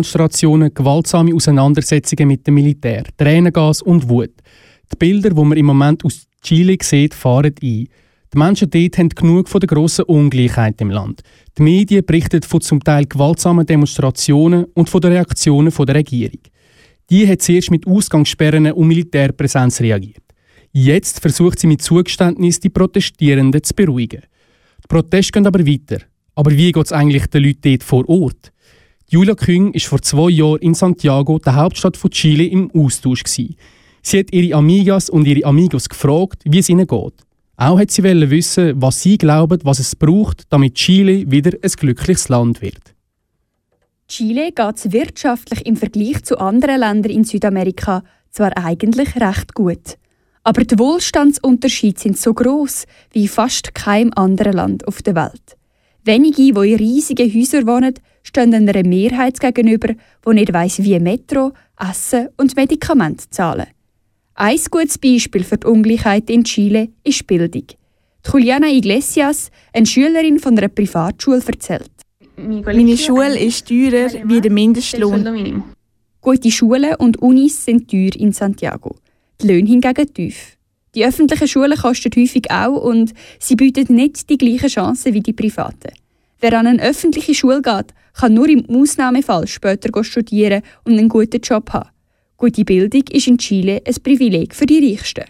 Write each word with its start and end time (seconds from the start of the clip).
Demonstrationen, 0.00 0.72
gewaltsame 0.72 1.34
Auseinandersetzungen 1.34 2.26
mit 2.26 2.46
dem 2.46 2.54
Militär, 2.54 3.04
Tränengas 3.18 3.82
und 3.82 4.08
Wut. 4.08 4.30
Die 4.90 4.96
Bilder, 4.96 5.28
die 5.28 5.44
man 5.44 5.58
im 5.58 5.66
Moment 5.66 6.06
aus 6.06 6.26
Chile 6.40 6.78
sieht, 6.80 7.12
fahren 7.12 7.54
ein. 7.62 7.86
Die 8.32 8.38
Menschen 8.38 8.70
dort 8.70 8.96
haben 8.96 9.10
genug 9.10 9.50
von 9.50 9.60
der 9.60 9.66
grossen 9.66 10.06
Ungleichheit 10.06 10.80
im 10.80 10.88
Land. 10.88 11.20
Die 11.58 11.62
Medien 11.62 12.06
berichten 12.06 12.40
von 12.40 12.62
zum 12.62 12.82
Teil 12.82 13.04
gewaltsamen 13.04 13.66
Demonstrationen 13.66 14.64
und 14.72 14.88
von 14.88 15.02
den 15.02 15.12
Reaktionen 15.12 15.70
der 15.70 15.94
Regierung. 15.94 16.40
Die 17.10 17.28
hat 17.28 17.42
zuerst 17.42 17.70
mit 17.70 17.86
Ausgangssperren 17.86 18.72
und 18.72 18.88
Militärpräsenz 18.88 19.82
reagiert. 19.82 20.24
Jetzt 20.72 21.20
versucht 21.20 21.58
sie 21.58 21.66
mit 21.66 21.82
Zugeständnis 21.82 22.58
die 22.58 22.70
Protestierenden 22.70 23.62
zu 23.62 23.74
beruhigen. 23.74 24.22
Die 24.82 24.88
Proteste 24.88 25.32
gehen 25.32 25.46
aber 25.46 25.66
weiter. 25.66 25.98
Aber 26.36 26.52
wie 26.52 26.72
geht 26.72 26.86
es 26.86 26.92
eigentlich 26.92 27.26
den 27.26 27.42
Leuten 27.42 27.60
dort 27.62 27.82
vor 27.82 28.08
Ort? 28.08 28.50
Julia 29.12 29.34
Küng 29.34 29.74
war 29.74 29.80
vor 29.80 30.02
zwei 30.02 30.30
Jahren 30.30 30.60
in 30.60 30.72
Santiago, 30.72 31.40
der 31.40 31.56
Hauptstadt 31.56 31.96
von 31.96 32.12
Chile, 32.12 32.44
im 32.44 32.70
Austausch. 32.70 33.24
Gewesen. 33.24 33.56
Sie 34.02 34.20
hat 34.20 34.32
ihre 34.32 34.56
Amigas 34.56 35.10
und 35.10 35.26
ihre 35.26 35.44
Amigos 35.44 35.88
gefragt, 35.88 36.44
wie 36.44 36.60
es 36.60 36.68
ihnen 36.68 36.86
geht. 36.86 37.14
Auch 37.56 37.80
hat 37.80 37.90
sie 37.90 38.04
wissen, 38.04 38.80
was 38.80 39.02
sie 39.02 39.18
glauben, 39.18 39.58
was 39.64 39.80
es 39.80 39.96
braucht, 39.96 40.44
damit 40.50 40.76
Chile 40.76 41.28
wieder 41.28 41.58
ein 41.60 41.70
glückliches 41.72 42.28
Land 42.28 42.62
wird. 42.62 42.94
Chile 44.06 44.52
geht 44.52 44.76
es 44.76 44.92
wirtschaftlich 44.92 45.66
im 45.66 45.76
Vergleich 45.76 46.22
zu 46.22 46.38
anderen 46.38 46.78
Ländern 46.78 47.10
in 47.10 47.24
Südamerika 47.24 48.04
zwar 48.30 48.56
eigentlich 48.56 49.16
recht 49.16 49.54
gut. 49.54 49.98
Aber 50.44 50.62
die 50.62 50.78
Wohlstandsunterschiede 50.78 52.00
sind 52.00 52.16
so 52.16 52.32
groß 52.32 52.84
wie 53.10 53.26
fast 53.26 53.74
keinem 53.74 54.12
anderen 54.14 54.52
Land 54.52 54.86
auf 54.86 55.02
der 55.02 55.16
Welt. 55.16 55.56
Wenige, 56.04 56.36
die 56.36 56.72
in 56.72 56.78
riesigen 56.78 57.34
Häusern 57.34 57.66
wohnen, 57.66 57.94
stehen 58.22 58.54
einer 58.54 58.86
Mehrheit 58.86 59.38
gegenüber, 59.40 59.94
die 60.26 60.34
nicht 60.34 60.52
weiss, 60.52 60.82
wie 60.82 60.98
Metro, 60.98 61.52
Essen 61.78 62.28
und 62.36 62.56
Medikamente 62.56 63.28
zahlen. 63.30 63.66
Ein 64.34 64.58
gutes 64.70 64.96
Beispiel 64.96 65.44
für 65.44 65.58
die 65.58 65.66
Ungleichheit 65.66 66.30
in 66.30 66.44
Chile 66.44 66.88
ist 67.04 67.26
Bildung. 67.26 67.66
Die 67.66 68.30
Juliana 68.32 68.68
Iglesias, 68.68 69.50
eine 69.72 69.86
Schülerin 69.86 70.38
von 70.38 70.56
einer 70.56 70.68
Privatschule, 70.68 71.42
erzählt. 71.46 71.90
Meine 72.36 72.96
Schule 72.96 73.38
ist 73.38 73.68
teurer 73.68 74.10
wie 74.24 74.40
der 74.40 74.50
Mindestlohn. 74.50 75.62
Gute 76.22 76.50
Schulen 76.50 76.94
und 76.96 77.20
Unis 77.20 77.64
sind 77.64 77.90
teuer 77.90 78.14
in 78.16 78.32
Santiago. 78.32 78.96
Die 79.40 79.46
Löhne 79.46 79.68
hingegen 79.68 80.14
tief. 80.14 80.56
Die 80.94 81.04
öffentlichen 81.04 81.46
Schulen 81.46 81.78
kosten 81.78 82.10
häufig 82.16 82.50
auch 82.50 82.82
und 82.82 83.12
sie 83.38 83.54
bieten 83.54 83.94
nicht 83.94 84.28
die 84.28 84.38
gleichen 84.38 84.68
Chancen 84.68 85.14
wie 85.14 85.20
die 85.20 85.32
privaten. 85.32 85.92
Wer 86.40 86.58
an 86.58 86.66
eine 86.66 86.82
öffentliche 86.82 87.34
Schule 87.34 87.62
geht, 87.62 87.94
kann 88.14 88.34
nur 88.34 88.48
im 88.48 88.64
Ausnahmefall 88.68 89.46
später 89.46 90.02
studieren 90.02 90.62
und 90.84 90.98
einen 90.98 91.08
guten 91.08 91.40
Job 91.40 91.70
haben. 91.72 91.90
Gute 92.36 92.64
Bildung 92.64 93.04
ist 93.10 93.28
in 93.28 93.38
Chile 93.38 93.82
ein 93.86 93.94
Privileg 94.02 94.54
für 94.54 94.66
die 94.66 94.90
Reichsten. 94.90 95.24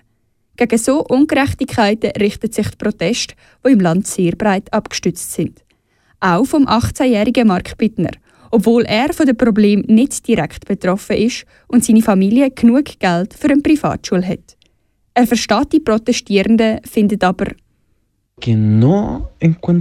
Gegen 0.57 0.79
so 0.79 1.05
Ungerechtigkeiten 1.05 2.13
richtet 2.21 2.55
sich 2.55 2.69
der 2.69 2.77
Protest, 2.77 3.35
die 3.67 3.73
im 3.73 3.81
Land 3.81 4.07
sehr 4.07 4.33
breit 4.37 4.73
abgestützt 4.73 5.33
sind. 5.33 5.65
Auch 6.21 6.45
vom 6.45 6.67
18-jährigen 6.67 7.49
Mark 7.49 7.77
Bittner, 7.77 8.13
obwohl 8.51 8.85
er 8.85 9.13
von 9.13 9.27
dem 9.27 9.37
Problem 9.37 9.81
nicht 9.89 10.27
direkt 10.29 10.67
betroffen 10.67 11.17
ist 11.17 11.45
und 11.67 11.85
seine 11.85 12.03
Familie 12.03 12.51
genug 12.51 12.99
Geld 12.99 13.35
für 13.35 13.49
eine 13.49 13.63
Privatschule 13.63 14.27
hat. 14.27 14.57
Er 15.21 15.27
versteht 15.27 15.75
die 15.75 15.81
Protestierenden, 15.81 16.81
findet 16.83 17.23
aber 17.23 17.49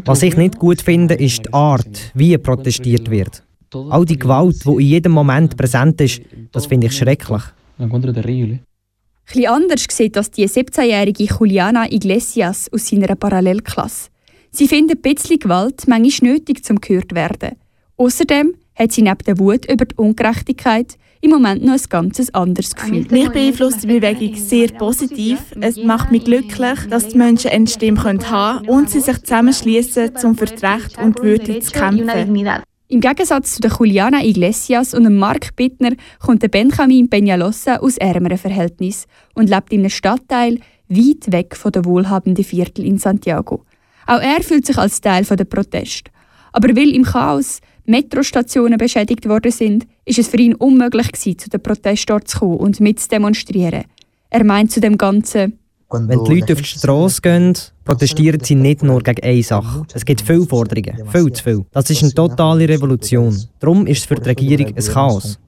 Was 0.05 0.23
ich 0.23 0.35
nicht 0.35 0.59
gut 0.59 0.81
finde, 0.81 1.13
ist 1.13 1.45
die 1.45 1.53
Art, 1.53 2.11
wie 2.13 2.37
protestiert 2.37 3.09
wird. 3.09 3.41
All 3.73 4.03
die 4.03 4.19
Gewalt, 4.19 4.65
die 4.65 4.69
in 4.69 4.79
jedem 4.81 5.13
Moment 5.13 5.55
präsent 5.55 6.01
ist, 6.01 6.19
das 6.51 6.65
finde 6.65 6.87
ich 6.87 6.97
schrecklich. 6.97 7.41
Etwas 7.77 9.45
anders 9.47 9.85
sieht 9.89 10.17
das 10.17 10.29
die 10.29 10.45
17-jährige 10.45 11.23
Juliana 11.23 11.89
Iglesias 11.89 12.69
aus 12.73 12.89
seiner 12.89 13.15
Parallelklasse. 13.15 14.09
Sie 14.51 14.67
findet 14.67 14.97
ein 14.97 15.13
bisschen 15.13 15.39
Gewalt 15.39 15.87
manchmal 15.87 16.33
nötig, 16.33 16.65
zum 16.65 16.81
gehört 16.81 17.15
werden. 17.15 17.55
Außerdem 17.95 18.55
hat 18.75 18.91
sie 18.91 19.03
neben 19.03 19.23
der 19.25 19.39
Wut 19.39 19.71
über 19.71 19.85
die 19.85 19.95
Ungerechtigkeit 19.95 20.97
im 21.21 21.31
Moment 21.31 21.63
noch 21.63 21.73
ein 21.73 21.81
ganz 21.89 22.29
anderes 22.29 22.75
Gefühl. 22.75 23.05
Mich 23.09 23.29
beeinflusst 23.29 23.83
die 23.83 23.87
Bewegung 23.87 24.35
sehr 24.35 24.69
positiv. 24.69 25.39
Es 25.59 25.77
macht 25.77 26.11
mich 26.11 26.23
glücklich, 26.23 26.79
dass 26.89 27.09
die 27.09 27.17
Menschen 27.17 27.51
eine 27.51 27.67
Stimme 27.67 28.03
haben 28.03 28.19
können 28.19 28.69
und 28.69 28.89
sie 28.89 29.01
sich 29.01 29.17
zusammenschließen, 29.19 30.11
um 30.23 30.37
für 30.37 30.45
das 30.45 30.63
Recht 30.63 30.97
und 30.97 31.19
die 31.19 31.23
Würde 31.23 31.59
zu 31.59 31.71
kämpfen. 31.71 32.63
Im 32.91 33.01
Gegensatz 33.01 33.55
zu 33.55 33.61
der 33.61 33.71
Juliana 33.71 34.23
Iglesias 34.23 34.95
und 34.95 35.03
dem 35.03 35.17
Mark 35.17 35.55
Bittner 35.55 35.91
kommt 36.19 36.41
der 36.41 36.47
Benjamin 36.47 37.07
Peñalosa 37.07 37.77
aus 37.77 37.97
ärmeren 37.97 38.37
Verhältnissen 38.37 39.07
und 39.35 39.49
lebt 39.49 39.71
in 39.71 39.81
einem 39.81 39.91
Stadtteil 39.91 40.59
weit 40.87 41.31
weg 41.31 41.55
von 41.55 41.71
den 41.71 41.85
wohlhabenden 41.85 42.43
Viertel 42.43 42.85
in 42.85 42.97
Santiago. 42.97 43.63
Auch 44.07 44.21
er 44.21 44.41
fühlt 44.41 44.65
sich 44.65 44.77
als 44.77 45.01
Teil 45.01 45.23
der 45.23 45.45
Protest. 45.45 46.09
Aber 46.51 46.75
weil 46.75 46.95
im 46.95 47.03
Chaos 47.03 47.59
Metrostationen 47.85 48.79
beschädigt 48.79 49.29
worden 49.29 49.51
sind, 49.51 49.85
ist 50.09 50.19
es 50.19 50.27
für 50.27 50.37
ihn 50.37 50.55
unmöglich 50.55 51.11
gewesen, 51.11 51.37
zu 51.37 51.49
den 51.49 51.61
Protestort 51.61 52.27
zu 52.27 52.39
kommen 52.39 52.57
und 52.57 52.79
mitzudemonstrieren. 52.79 53.83
Er 54.31 54.43
meint 54.43 54.71
zu 54.71 54.79
dem 54.79 54.97
Ganzen, 54.97 55.59
wenn 55.91 56.23
die 56.23 56.39
Leute 56.39 56.53
auf 56.53 56.59
die 56.59 56.65
Straße 56.65 57.21
gehen, 57.21 57.57
protestieren 57.83 58.43
sie 58.43 58.53
nicht 58.53 58.83
nur 58.83 59.01
gegen 59.01 59.23
eine 59.23 59.41
Sache. 59.41 59.85
Es 59.91 60.05
gibt 60.05 60.21
viele 60.21 60.45
Forderungen, 60.45 61.07
viel 61.09 61.31
zu 61.33 61.43
viel. 61.43 61.65
Das 61.71 61.89
ist 61.89 62.03
eine 62.03 62.13
totale 62.13 62.69
Revolution. 62.69 63.35
Darum 63.59 63.87
ist 63.87 63.99
es 63.99 64.05
für 64.05 64.15
die 64.15 64.29
Regierung 64.29 64.67
ein 64.67 64.83
Chaos. 64.83 65.39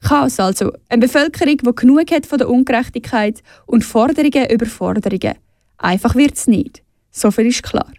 Chaos 0.00 0.40
also. 0.40 0.72
Eine 0.88 1.02
Bevölkerung, 1.02 1.58
die 1.58 1.74
genug 1.74 2.10
hat 2.10 2.24
von 2.24 2.38
der 2.38 2.48
Ungerechtigkeit 2.48 3.42
und 3.66 3.84
Forderungen 3.84 4.48
über 4.50 4.64
Forderungen. 4.64 5.34
Einfach 5.76 6.14
wird 6.14 6.34
es 6.34 6.46
nicht. 6.46 6.82
So 7.10 7.30
viel 7.30 7.46
ist 7.46 7.62
klar. 7.62 7.92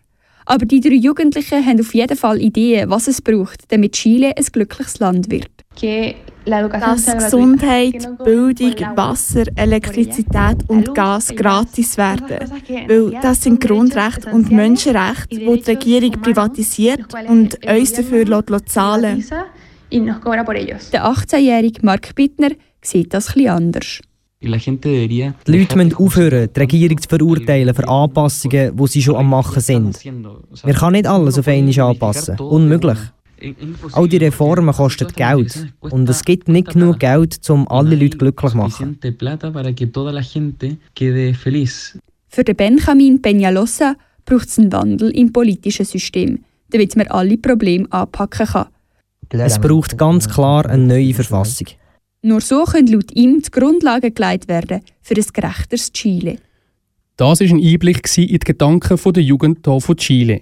Aber 0.46 0.66
die 0.66 0.80
drei 0.80 0.96
Jugendlichen 0.96 1.66
haben 1.66 1.80
auf 1.80 1.94
jeden 1.94 2.18
Fall 2.18 2.42
Ideen, 2.42 2.90
was 2.90 3.08
es 3.08 3.22
braucht, 3.22 3.72
damit 3.72 3.94
Chile 3.94 4.34
ein 4.38 4.46
glückliches 4.52 5.00
Land 5.00 5.32
wird 5.32 5.50
dass 6.46 7.06
Gesundheit, 7.06 8.08
Bildung, 8.24 8.76
Wasser, 8.96 9.44
Elektrizität 9.56 10.58
und 10.68 10.94
Gas 10.94 11.34
gratis 11.36 11.98
werden. 11.98 12.50
Weil 12.88 13.20
das 13.22 13.42
sind 13.42 13.62
Grundrechte 13.62 14.30
und 14.32 14.52
Menschenrechte, 14.52 15.38
die 15.38 15.62
die 15.62 15.72
Regierung 15.72 16.22
privatisiert 16.22 17.06
und 17.28 17.58
uns 17.68 17.94
dafür 17.94 18.66
zahlen 18.66 19.24
Der 20.92 21.06
18-jährige 21.06 21.86
Mark 21.86 22.16
Bittner 22.16 22.52
sieht 22.82 23.14
das 23.14 23.36
etwas 23.36 23.50
anders. 23.52 24.00
Die 24.42 24.48
Leute 24.48 25.76
müssen 25.76 25.96
aufhören, 25.96 26.50
die 26.56 26.60
Regierung 26.60 27.02
zu 27.02 27.10
verurteilen 27.10 27.74
für 27.74 27.88
Anpassungen, 27.88 28.76
die 28.76 28.88
sie 28.88 29.02
schon 29.02 29.16
am 29.16 29.30
Machen 29.30 29.62
sind. 29.62 29.98
Wir 30.64 30.74
können 30.74 30.94
nicht 30.94 31.08
alles 31.08 31.38
auf 31.38 31.48
einmal 31.48 31.80
anpassen. 31.80 32.40
Unmöglich. 32.40 32.98
All 33.92 34.08
die 34.08 34.18
Reformen 34.18 34.74
kosten 34.74 35.08
Geld 35.10 35.68
und 35.82 36.10
es 36.10 36.24
gibt 36.24 36.48
nicht 36.48 36.70
genug 36.70 37.00
Geld, 37.00 37.38
um 37.50 37.68
alle 37.68 37.96
Leute 37.96 38.18
glücklich 38.18 38.52
zu 38.52 38.58
machen. 38.58 38.98
Für 42.30 42.44
den 42.44 42.56
Benjamin 42.56 43.22
Peñalosa 43.22 43.96
braucht 44.26 44.48
es 44.48 44.58
einen 44.58 44.72
Wandel 44.72 45.12
im 45.12 45.32
politischen 45.32 45.86
System, 45.86 46.44
damit 46.70 46.96
man 46.96 47.08
alle 47.08 47.38
Probleme 47.38 47.88
anpacken 47.92 48.48
kann. 48.48 48.68
Es 49.30 49.60
braucht 49.60 49.98
ganz 49.98 50.30
klar 50.30 50.66
eine 50.66 50.84
neue 50.84 51.14
Verfassung. 51.14 51.68
Nur 52.22 52.42
so 52.42 52.64
können 52.64 52.88
laut 52.88 53.12
ihm 53.14 53.42
die 53.42 53.52
Grundlagen 53.52 54.14
gelegt 54.14 54.48
werden 54.48 54.82
für 55.02 55.16
ein 55.16 55.26
gerechteres 55.32 55.92
Chile. 55.94 56.38
Das 57.18 57.40
war 57.40 57.48
ein 57.48 57.64
Einblick 57.64 58.18
in 58.18 58.28
die 58.28 58.40
Gedanken 58.40 59.14
der 59.14 59.24
Jugend 59.24 59.66
hier 59.66 59.80
von 59.80 59.96
Chile. 59.96 60.42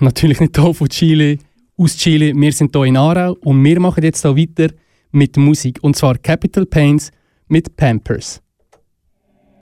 Natürlich 0.00 0.40
nicht 0.40 0.54
hier 0.54 0.74
von 0.74 0.88
Chile, 0.90 1.38
aus 1.78 1.96
Chile. 1.96 2.34
Wir 2.34 2.52
sind 2.52 2.76
hier 2.76 2.84
in 2.84 2.98
Aarau 2.98 3.32
und 3.40 3.64
wir 3.64 3.80
machen 3.80 4.04
jetzt 4.04 4.20
hier 4.20 4.36
weiter 4.36 4.74
mit 5.12 5.38
Musik. 5.38 5.78
Und 5.80 5.96
zwar 5.96 6.18
Capital 6.18 6.66
Pains 6.66 7.10
mit 7.48 7.76
Pampers. 7.76 8.42